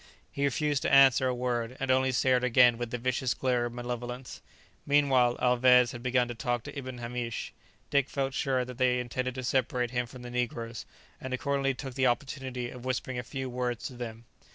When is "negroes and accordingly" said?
10.31-11.75